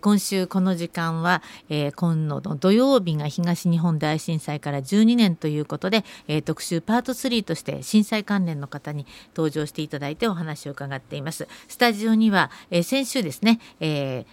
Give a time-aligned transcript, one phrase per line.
[0.00, 11.48] 今週この時間は、えー、今度の土曜日が東日本大震災から12年ということで、えー、特集パート3として震災関連の方に登場していただいてお話を伺っています。
[11.66, 14.24] スタジオには、えー、先週ですね、え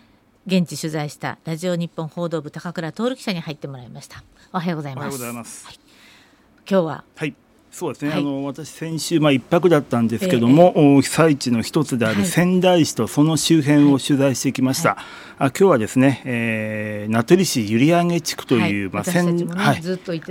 [0.48, 4.24] ー、現地取材したラジオ日本報道部高倉徹記者に入ってもらいました。
[4.54, 5.06] おはようございます。
[5.06, 5.66] おはようございます。
[5.66, 5.80] はい、
[6.70, 7.36] 今日は、はい
[7.76, 14.92] そうですね、はい、あの私、先週、まあ、1泊だったんですけども、えー、被災地の一つである仙台市とその周辺を取材してきました。
[14.92, 19.82] はい、あ今日はですね、えー、名取市閖上地区という、はい、まあ、仙はい、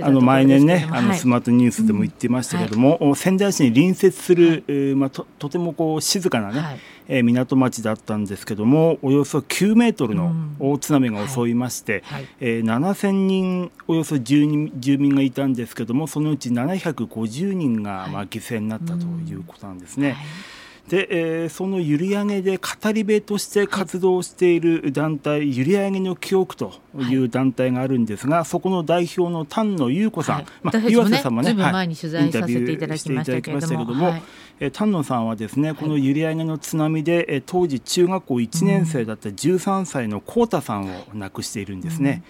[0.01, 20.13] あの毎年ね、あのスマートニュースでも言ってましたけれども、うん、仙台市に隣接する、えー、まあ、ととてもこう静かなね、えー、港町だったんですけどもおよそ9メートルの大津波が襲いまして、うんはい、えー、7000人およそ住民がいたんですけどもそのうち750人が、まあ、犠牲になったということなんですね。
[20.13, 20.54] はい
[20.87, 34.23] で、えー、その閖上で語り部として活動している団体、はい、閖上の記憶という団体があるんですが、はい、そこの代表の丹野優子さん、はい、まあ、岩瀬さんもね、ねはい、インタビューしていただきましたけれども、はい、
[34.59, 42.23] えー、丹野さんはですねこの閖上の津波で、えー、当時中学校1年生だった13歳の浩太さんを亡くしているんですね。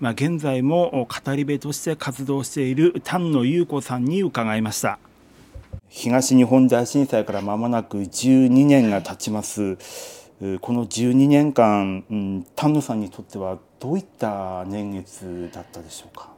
[0.00, 5.00] うん、まあ、現在も語り部として活動している丹野優子さんに伺いました。
[5.88, 9.76] 東日本大震災から間もなく12年が経ちます。
[10.60, 16.28] この12年間、うん、丹野さんにとってはどういった年月だったでしょうか？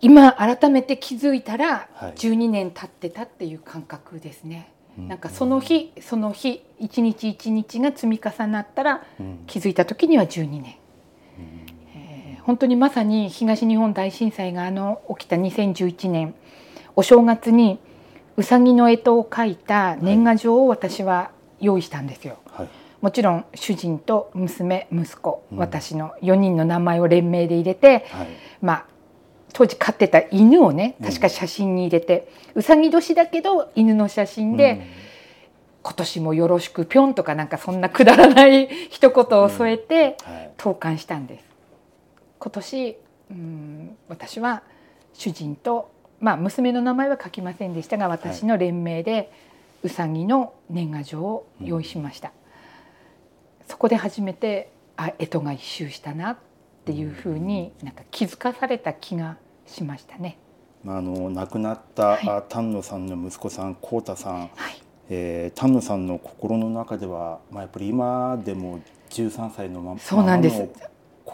[0.00, 4.72] 今改めて気づいたら12年経ってたっていう感覚ですね。
[4.96, 9.02] はい、なんかその日その日一日一日が積み重なったら
[9.46, 10.60] 気づいた時には12年。
[10.60, 10.66] うん
[11.94, 16.34] えー、本当にまさに東日本大震災があの起きた2011年
[16.94, 17.78] お正月に
[18.36, 22.38] うさぎの干支を描いた年賀状を私は用意したんですよ。
[22.50, 22.68] はい、
[23.00, 28.28] もちろん主人と娘息子、うん、私の4人の名前を連名で入れて、はい、
[28.60, 28.86] まあ
[29.54, 34.82] 当時飼ってた犬をね確か写真に入れて、うさぎ年だけど犬の写真で、うん、
[35.82, 40.18] 今年もよろしくぴょんとかなんかそんなくだらない一言を添えて
[40.58, 41.44] 投函したんです。
[42.38, 42.96] 今年
[43.30, 44.62] うん私は
[45.14, 45.90] 主人と
[46.20, 49.30] まあ、娘の名前は書きませんでしたが私の連名で
[49.82, 52.28] うさぎの年賀状を用意しました、
[53.60, 56.36] うん、そこで初めてあ干支が一周したなっ
[56.84, 60.38] ていうふうになんか気づかされた気がしましたね。
[60.86, 64.80] あの亡くなった、はい、丹野さんの息子さん浩太さん、はい。
[65.08, 70.68] えー、丹野さんの心の中では、まあ、やっぱり今でも13歳のままそうなんです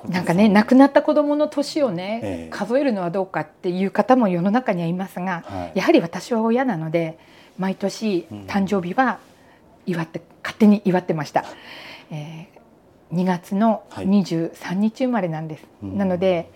[0.09, 7.19] なんかね亡くなった子どもの年をね、えー、数えるのはどうかっていう方も世の中にはいますが、はい、やはり私は親なので
[7.59, 9.19] 毎年誕生日は
[9.87, 11.45] 祝って、うん、勝手に祝ってました、
[12.11, 16.51] えー、2月の23日生まれなんです、はい、なので、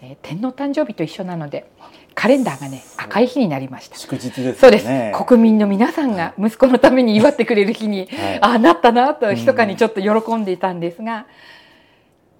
[0.00, 1.70] えー、天皇誕生日と一緒なので
[2.14, 3.96] カレンダーがね赤い日になりました。
[3.96, 5.24] 祝日です、ね、そうです。
[5.24, 11.26] 国民の皆さんが息子のために祝ってくれる日に、はい、ああなったなと密かにちょっと喜んでいたんですが、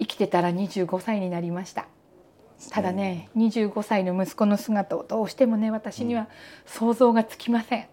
[0.03, 1.87] 生きてたら25歳になりました。
[2.69, 6.27] ただね25歳の息子の姿をどうしてもね私には
[6.65, 7.87] 想像がつきません。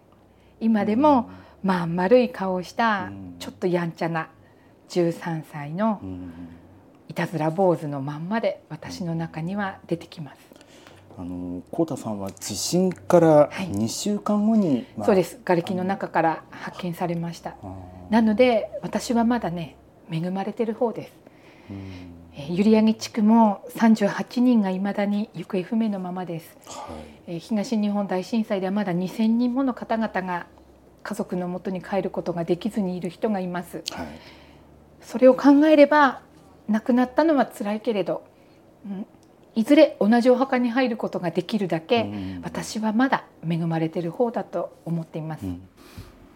[0.60, 1.30] 今でも
[1.62, 4.28] まあ丸い顔をしたちょっとやんちゃな
[4.88, 6.00] 13歳の
[7.08, 10.38] いたずら坊主のまんまで私の中には出てきます。
[11.18, 15.36] あの浩太さんは地震から2週間後に、はいまあ、そうです。
[15.44, 17.56] 瓦礫の中から発見されました。
[18.10, 19.76] なので私はまだね
[20.10, 21.12] 恵まれてる方です
[22.48, 26.94] 閖上地区も38人がいまだに行方不明のままです、は
[27.28, 30.46] い、東日本大震災ではまだ2000人もの方々が
[31.02, 34.06] 家族のもとに帰ることができずにいる人がいます、はい、
[35.00, 36.22] それを考えれば
[36.68, 38.22] 亡くなったのは辛いけれど、
[38.86, 39.06] うん、
[39.54, 42.08] いずれ同じお墓に入ることができるだけ、
[42.44, 45.46] 私はまだ恵まれている方だと思っています。
[45.46, 45.62] うん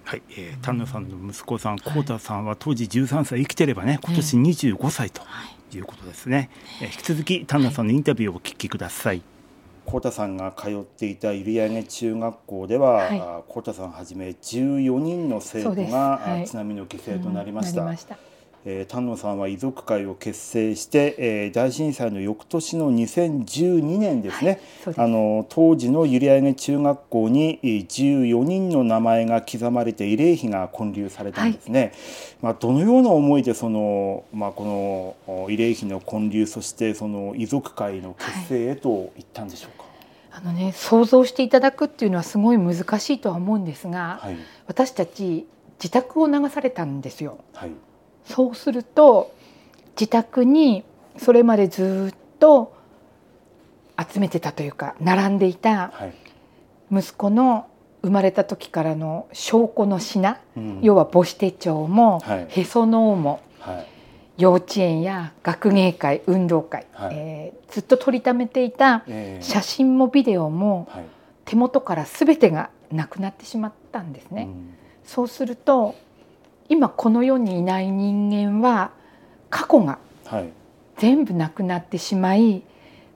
[0.05, 5.23] はい、えー、丹野さんの息子さん、浩太さんは当時13歳生きてればね、今年25歳と
[5.73, 5.79] い。
[5.79, 6.51] うことですね。
[6.81, 9.23] えー、引き続き丹野さんのインタビューをお聞きください。
[9.87, 17.85] 浩太さんが通っていた閖上中学校では、はい、浩太さんはじめ14人の生徒が、はい、津波の犠牲となりました。
[18.66, 25.00] えー、丹野さんは遺族会を結成して、えー、大震災の翌年の2012年ですね、はい、す。
[25.00, 31.93] あの当時の閖上中学校に14人の名前が刻まれて慰霊碑が建立されたんですね、はい、
[32.40, 39.84] まあ、どのような思いでその、まあ、この慰霊碑の建立そしてその遺族会の結成へといったんでしょうか、
[40.31, 44.22] はい、あのね、想像していただくっていうのはすごい難しいとは思うんですが、
[44.66, 45.46] 私たち
[45.78, 47.38] 自宅を流されたんですよ。
[47.52, 47.70] はい
[48.25, 49.35] そうすると
[49.99, 50.85] 自宅に
[51.19, 52.75] それまでずっと
[54.12, 55.93] 集めてたというか並んでいた
[56.91, 57.69] 息子の
[58.03, 63.87] 生まれた時からの証拠の品、うん、要は母子手帳も、はい、へその緒も、はい、
[64.37, 69.05] 幼稚園や学芸会運動会、はい、えー、ずっと撮りためていた
[69.41, 70.87] 写真もビデオも、
[71.47, 74.43] 手元から全てがなくなってしまったんですね。
[74.43, 74.75] うん、
[75.05, 75.94] そうすると
[76.69, 78.90] 今この世にいない人間は
[79.50, 79.99] 過去が
[80.96, 82.62] 全部なくなってしまい、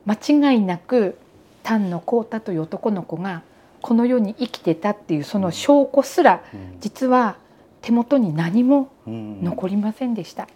[0.06, 1.18] 間違いなく
[1.62, 3.42] 丹野浩太という男の子が
[3.80, 6.42] この世に生きてたっていうその証拠すら
[6.80, 7.36] 実は
[7.80, 10.48] 手元に何も残りませんでした。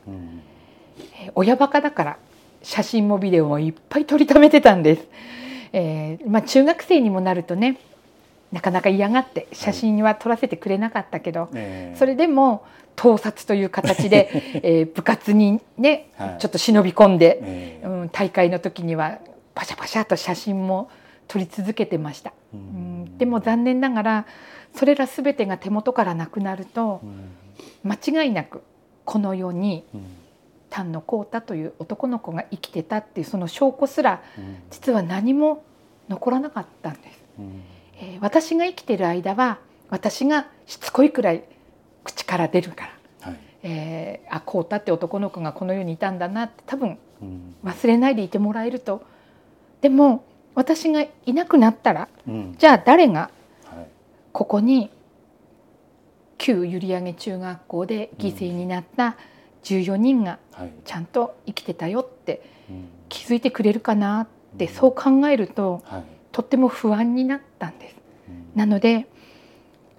[1.34, 2.18] 親バカだから
[2.62, 5.08] 写真もビデオもいっぱい撮りためてたんです。
[5.72, 7.78] えー、まあ、中学生にもなるとね
[8.52, 12.64] なかなか嫌がって写真は撮らせてくれなかったけど、はい、それでも
[12.94, 14.28] 盗撮という形で、
[14.62, 19.19] えー、部活にね、はい、ちょっと忍び込んで、うん、大会の時には
[19.54, 20.90] パシャパシャと写真も
[21.28, 22.32] 撮り続けてました。
[22.52, 23.16] うん。
[23.16, 24.26] でも残念ながら
[24.75, 27.00] それら全てが手元からなくなると
[27.82, 28.62] 間違いなく
[29.04, 29.84] この世に
[30.70, 34.22] 丹野浩太という男の子が生きてたっていうその証拠すら
[34.70, 35.64] 実は何も
[36.08, 37.22] 残らなかったんです。
[38.02, 39.58] えー、私が生きてる間は
[39.88, 41.44] 私がしつこいくらい
[42.02, 42.90] 口から出るか
[43.20, 46.99] ら、はい、えー、あ浩太って男の子がこの世にいたんだなって多分
[47.64, 49.04] 忘れないでいてもらえると。
[49.81, 53.31] でも私がいなくなったら、うん、じゃあ誰が
[54.32, 54.90] ここに
[56.38, 59.16] 旧閖上中学校で犠牲になった
[59.62, 60.38] 14人が
[60.84, 62.43] ちゃんと生きてたよって
[63.08, 64.26] 気づいてくれるかなっ
[64.58, 65.82] てそう考えると
[66.32, 67.96] とっても不安になったんです。
[68.55, 69.06] なので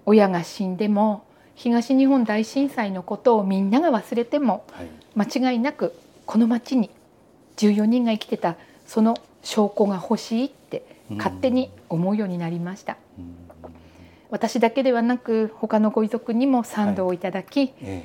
[0.05, 1.23] 親が死んでも
[1.55, 4.65] 東日本大震災のことをみんなが忘れても
[5.15, 5.93] 間違いなく
[6.25, 6.89] この町に
[7.57, 12.97] 14人が生きてたその証拠が欲しいって勝手に思うようになりました。
[14.29, 18.03] 私だけではなく他のご遺族にも賛同をいただき、はい、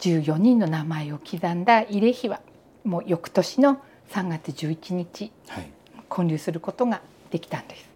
[0.00, 2.42] 14人の名前を刻んだ慰霊碑は
[2.84, 5.70] もう翌年の3月11日、はい、
[6.14, 7.90] 建立することができたんです。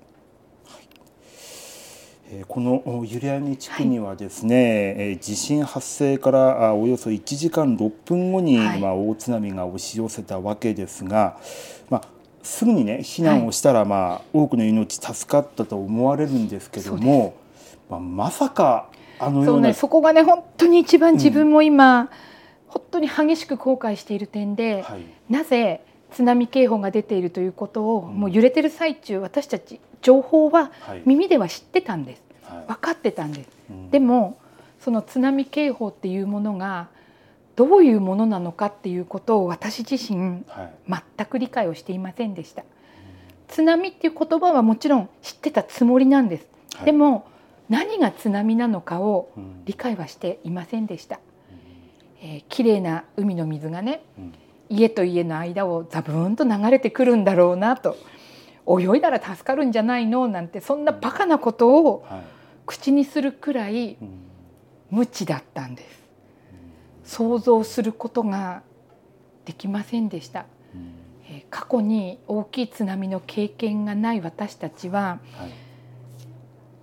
[2.48, 11.38] このゆりやみ地区にはですね、はい、地震発生からおよそ1時間6分後に、まあ、大津波が押し寄せたわけですが、
[11.90, 12.08] まあ、
[12.42, 17.36] すぐにね避難をしたら、まあ、多くの命助かったと思われるんですけども、
[17.90, 18.88] まあ、まさか
[19.18, 22.08] あのそう、ね、そこがね本当に一番自分も今、うん、
[22.68, 25.82] 本当に激しく後悔している点で、はい、なぜ
[26.14, 30.70] 津波警報が出ているということを、うん、もう揺れてる最中私たち情報は
[31.04, 34.38] 耳では知ってたんです、はい、分かってたんです、うん、でも
[34.80, 36.88] その津波警報っていうものが
[37.56, 40.44] どういうものなのかっていうことを私自身
[40.88, 42.64] 全く理解をしていませんでした。
[43.46, 46.46] 津波っていう言葉はもちろん知ってたつもりなんです。
[46.84, 47.28] でも
[47.68, 49.30] 何が津波なのかを
[49.64, 51.20] 理解はしていませんでした。
[52.20, 54.02] えー、綺麗な海の水がね、
[54.68, 57.96] 家と家の間をザブーンと流れてくるんだろうなと。
[58.66, 60.26] 泳いだら助かるんじゃないの？
[60.26, 62.06] なんてそんなバカなことを
[62.64, 63.98] 口にするくらい
[64.90, 66.04] 無知だったんです。
[67.04, 68.62] 想像することが
[69.44, 70.46] できませんでした。
[71.28, 75.50] え過去に大きい津波の経験がない私たちは、はい、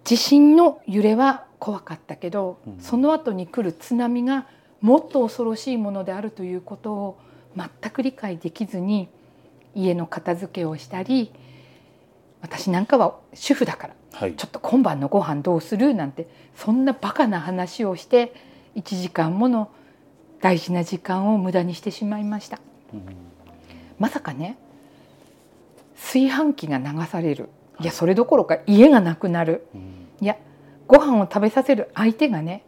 [0.04, 4.48] 地震の揺れは怖かったけど、うん、その後に来る津波が
[4.82, 7.20] もっと恐ろしいものであるということを
[7.56, 9.10] 全く理解できずに
[9.76, 11.32] 家の片付けをしたり
[12.42, 18.34] 私なんかは主婦だから、はい、ちょっと今晩のご飯どうするなんてそんなバカな話をして
[18.76, 19.72] 1時間もの
[20.42, 22.60] 大事な時間を無駄にしてしまいました、
[22.94, 23.04] うん、
[24.00, 24.58] まさかね
[25.96, 27.50] 炊飯器が流される。
[27.80, 30.38] いやそれどころか家がなくなる、うん、いや
[30.88, 32.64] ご飯を食べさせる相手がね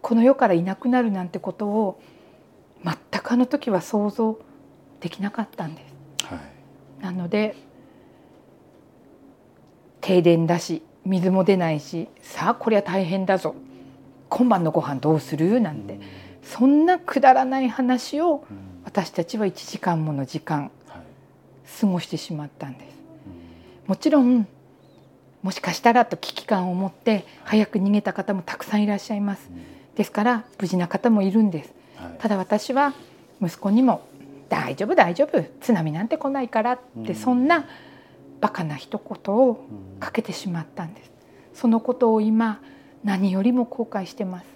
[0.00, 2.00] この世からいなくなるなんてことを
[2.84, 4.38] 全くあの時は想像
[5.00, 5.82] できなかったんで
[6.20, 6.26] す。
[6.26, 6.36] は
[7.00, 7.56] い、なので
[10.00, 13.54] 停電だし水も出ないしさあこりゃ大変だぞ。
[14.28, 15.60] 今晩のご飯どうする？
[15.60, 16.00] なんて、うん。
[16.42, 18.44] そんなくだらない話を
[18.84, 20.70] 私たちは1時間もの時間
[21.80, 22.94] 過ごしてしまったんです。
[23.86, 24.46] もちろん
[25.42, 29.50] もしかしたらと危機感を持って早く逃げた方もたくさんいらっしゃいます。
[29.94, 31.73] ですから無事な方もいるんです。
[32.18, 32.94] ただ私は
[33.42, 34.02] 息子にも
[34.48, 37.64] 「大丈夫大丈夫津波なんて来ないから」ってそんな
[38.40, 39.64] バカな一言を
[40.00, 41.10] かけてしまったんです。
[41.54, 42.60] そのことを今
[43.04, 44.46] 何よりも後悔してます。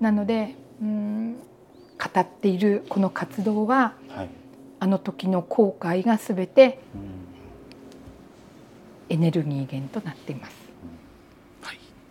[0.00, 1.36] なのでうん
[1.98, 4.28] 語っているこの活動は、はい、
[4.78, 6.78] あの時の後悔がすべて
[9.08, 10.67] エネルギー源となっています。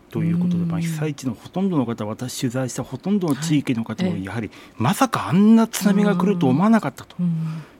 [0.09, 7.15] ということで、まあ、被災地のほとんどの方私取材したほとんどの地域の方もやはり、まさかあんな津波が来ると思わなかったと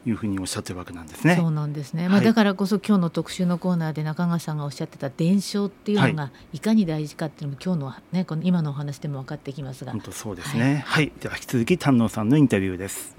[0.05, 1.35] いうふうにおっしゃってるわけなんですね。
[1.37, 6.59] そうなんですね、まあ、だからこそ今日の特集のコーナーで中川さんがおっしゃってた伝承っていうのがい。
[6.59, 9.93] かに大事かっていうのも今日の,、ね、この今のお話でも分かってきますが。
[9.93, 13.15] 本当そうですね、はい、はい、では引き続き丹野さんのインタビューです。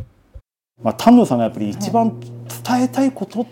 [0.82, 3.46] まあ、丹野さんがやっぱり一番伝えたいことっ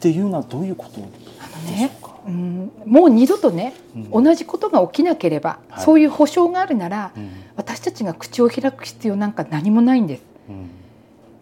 [0.00, 10.22] ていうのはどういうことでしょうか、うん、もう二度とね、うん、同じことが起きなければ、はい、そういう保証があるなら、うん、私たちが口を開く必要なんか何もないんです。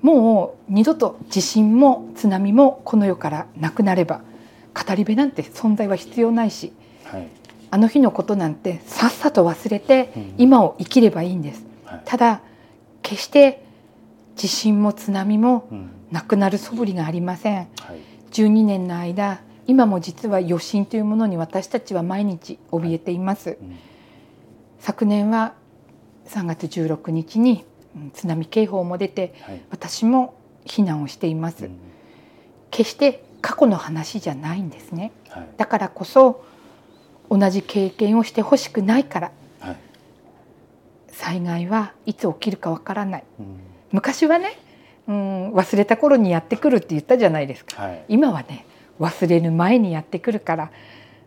[0.02, 4.22] もう二度と地震も津波もこの世からなくなれば
[4.74, 6.72] 語り部なんて存在は必要ないし、
[7.04, 7.28] はい、
[7.70, 11.64] あの日のことなんてさっさと忘れて今を生きればいいんです。
[11.84, 12.40] はい、ただ
[13.02, 13.62] 決して
[14.36, 15.68] 地震も津波も
[16.10, 17.56] なくなる素振りがありません。
[17.56, 17.68] はい、
[18.32, 23.78] 12年の間今も実は余震というものに私たちは毎日怯えています、うん、
[24.78, 25.54] 昨年は
[26.26, 27.64] 3月16日に
[28.14, 31.78] 津波警報も出て、はい、私も避難をしています、うん、
[32.70, 36.44] 決して過去の話じゃないんですね、はい、だからこそ
[37.28, 39.76] 同じ経験をしてほしくないから、はい、
[41.08, 43.60] 災害はいつ起きるかわからない、うん、
[43.92, 44.58] 昔はね
[45.08, 48.66] うん忘れた頃にやってくるって言ったじゃないですか、今はね
[49.00, 50.70] 忘れる前にやってくるから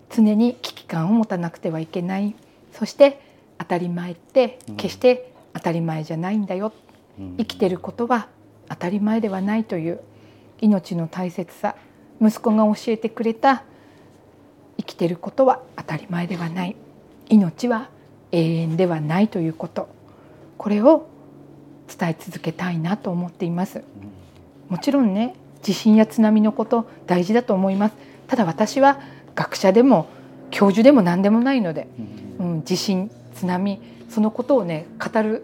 [0.09, 2.35] 常に危機感を持たなくてはいけない。
[2.71, 3.19] そして
[3.57, 6.73] 当たり前って決して当たり前じゃないんだよ、
[7.19, 8.27] うん、生きてることは
[8.69, 9.99] 当たり前ではないという
[10.59, 11.75] 命の大切さ
[12.19, 13.63] 息子が教えてくれた
[14.77, 16.75] 生きてることは当たり前ではない。
[17.29, 17.89] 命は
[18.31, 19.87] 永遠ではないということ。
[20.57, 21.07] これを
[21.87, 23.83] 伝え続けたいなと思っています。
[24.69, 27.95] もちろんね地震や津波のこと大事だと思います。
[28.27, 28.99] ただ私は
[29.33, 30.07] 学者でも
[30.51, 31.87] 教授でも何でもないので、
[32.39, 33.79] うん、地震津波
[34.09, 35.43] そのことをね語る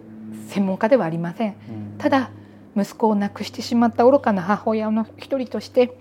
[0.50, 1.56] 専門家ではありません。
[1.98, 2.30] ただ
[2.76, 5.98] 息子を亡くしてしまった愚かな母親の一人として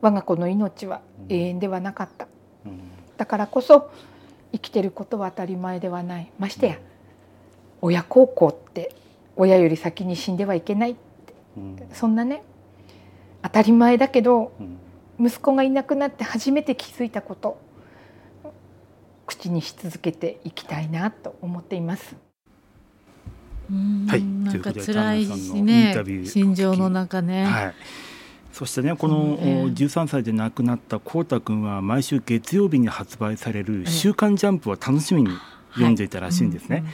[0.00, 2.26] 我が子の命は永遠ではなかった。
[3.16, 3.90] だからこそ
[4.52, 6.30] 生きてることは当たり前ではない。
[6.38, 6.78] ましてや
[7.80, 8.94] 親孝行って
[9.36, 11.34] 親より先に死んではいけないって、
[11.92, 12.42] そんなね
[13.44, 14.52] 当たり前だけど、
[15.20, 17.60] 息子がいなくなって初めて気づいたこと
[19.26, 22.16] 口にし続けていきたいなと思っています。
[24.08, 27.44] はい、なんか辛いしね、心情の中ね。
[27.44, 27.74] はい。
[28.52, 35.30] そしてねこの13歳で亡くなったこうたくんは毎週月曜日に発売される「週刊ジャンプ」を楽しみに
[35.72, 36.84] 読んでいたらしいんですね。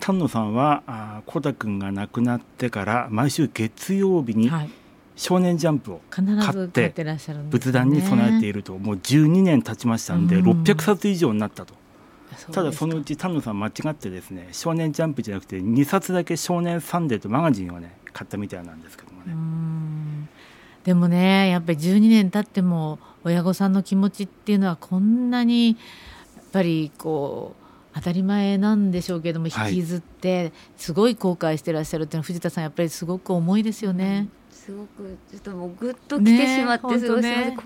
[0.00, 4.50] 丹野さんはこうたくんが亡くなってから毎週月曜日に
[5.20, 6.94] 少年ジャンプを買って
[7.50, 11.74] 仏壇に備えているともう12年経ちましたんで600冊以上になったと。
[12.52, 20.28] ただそのうち丹野さん間違ってですね少年ジャンプじゃなくて2冊だけ少年サンデーとマガジンをね買ったみたいなんですけどもね。
[20.84, 25.76] でもねやっぱり12年経っても親御さんの気持ちっていうのはこんなに
[26.36, 27.54] やっぱりこ
[27.92, 34.28] う当たり前なんでしょうけども引きずってすごい後悔してらっしゃるっていうのは藤田さんやっぱりすごく重いですよね。
[34.66, 37.56] すごくちょっともうぐっと来てしまって、すごい、ね、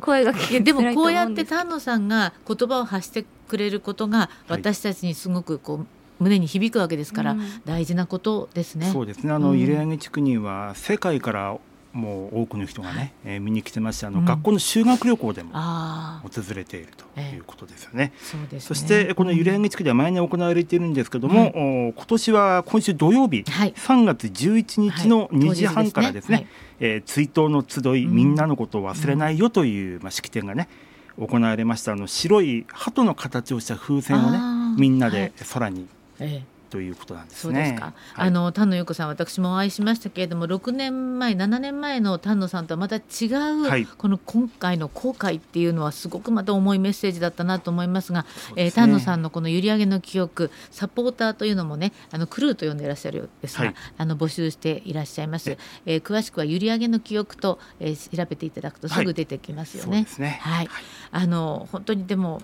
[0.00, 5.86] 声が聞けでもこうやって丹野さんが言葉を発してくれることが私たちにすごくこう、
[6.20, 8.90] 胸に響くわけですから、大事なことですね。
[8.92, 9.32] そうですね。
[9.32, 11.58] あの、入上地区には世界から
[11.98, 18.12] もう多くの人がね、はい、えー、見に来てましてあの、うん、学校の修学旅行でも訪れているということですよね。
[18.14, 18.60] えー、そね。
[18.60, 26.46] そしてこの揺れ上げ地区では毎年行われているんですけども、うん、今年は今週土曜日、はい、3月11日の2時半からですね、はい、
[26.80, 30.68] えー、追悼の集い、みんなのことを忘れないよという、まあ、式典がね
[31.18, 31.92] 行われました。
[31.92, 34.38] あの白い鳩の形をした風船をね
[34.78, 35.88] みんなで空に、
[36.20, 37.40] ええということなんですね。
[37.42, 37.86] そうですか。
[38.14, 43.00] はい、あの丹野由子さん私もお会いしましたけれども6年前7年前の丹野さんとはまた違
[43.60, 55.56] う、はい、この今回の後悔っていうのはすごくまた重いメッセージだったなと思いますが、す、ね、えー、丹野さんのこの閖上の記憶サポーターというのもねあのクルーと呼んでいらっしゃるようですが、はい、あの募集していらっしゃいます。
[55.86, 60.06] えー、詳しくは閖上の記憶と、えー、調べていただくとすぐ出てきますよね。
[60.40, 60.68] はい。
[61.10, 62.42] あの本当にでも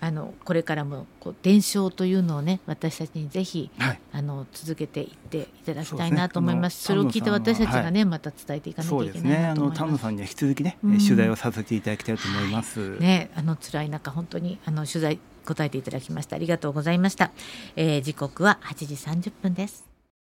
[0.00, 6.82] あのこれからもこう伝承というのをね私たちにぜひ、はい、あの続けていっていただきたいなと思います。
[6.82, 9.78] そ、ね、れを聞いて私たちがね、はい、また伝えていかなきゃいけないなと思います。
[9.78, 12.80] 丹野さんには引き続きね、うん、取材をさせていただきたいと思います。
[12.80, 17.30] はい、ねあの辛い中本当にあの取材答えていただきましたありがとうございました。
[17.76, 19.95] えー、時刻は8時30分です。